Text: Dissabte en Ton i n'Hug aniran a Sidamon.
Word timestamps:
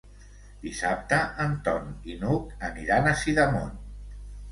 Dissabte 0.61 1.19
en 1.43 1.53
Ton 1.67 1.91
i 2.13 2.15
n'Hug 2.23 2.55
aniran 2.69 3.11
a 3.11 3.13
Sidamon. 3.21 3.77